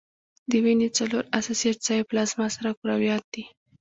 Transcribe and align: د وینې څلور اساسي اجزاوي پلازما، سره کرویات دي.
د 0.49 0.51
وینې 0.63 0.87
څلور 0.97 1.23
اساسي 1.39 1.65
اجزاوي 1.71 2.03
پلازما، 2.09 2.47
سره 2.55 2.69
کرویات 2.79 3.23
دي. 3.33 3.43